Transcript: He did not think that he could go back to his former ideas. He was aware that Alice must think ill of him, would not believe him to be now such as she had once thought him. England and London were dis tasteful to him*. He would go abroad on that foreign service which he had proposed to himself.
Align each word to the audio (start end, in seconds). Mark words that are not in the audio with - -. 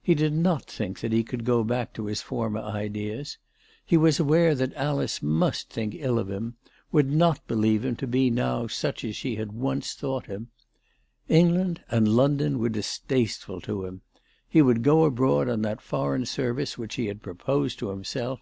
He 0.00 0.14
did 0.14 0.34
not 0.34 0.66
think 0.66 1.00
that 1.00 1.10
he 1.10 1.24
could 1.24 1.44
go 1.44 1.64
back 1.64 1.92
to 1.94 2.06
his 2.06 2.22
former 2.22 2.60
ideas. 2.60 3.38
He 3.84 3.96
was 3.96 4.20
aware 4.20 4.54
that 4.54 4.72
Alice 4.74 5.20
must 5.20 5.68
think 5.68 5.96
ill 5.96 6.20
of 6.20 6.30
him, 6.30 6.54
would 6.92 7.10
not 7.10 7.44
believe 7.48 7.84
him 7.84 7.96
to 7.96 8.06
be 8.06 8.30
now 8.30 8.68
such 8.68 9.02
as 9.04 9.16
she 9.16 9.34
had 9.34 9.50
once 9.50 9.94
thought 9.94 10.26
him. 10.26 10.46
England 11.28 11.80
and 11.90 12.06
London 12.06 12.60
were 12.60 12.68
dis 12.68 13.00
tasteful 13.00 13.60
to 13.62 13.84
him*. 13.84 14.02
He 14.48 14.62
would 14.62 14.84
go 14.84 15.06
abroad 15.06 15.48
on 15.48 15.62
that 15.62 15.80
foreign 15.80 16.24
service 16.24 16.78
which 16.78 16.94
he 16.94 17.06
had 17.06 17.20
proposed 17.20 17.80
to 17.80 17.88
himself. 17.88 18.38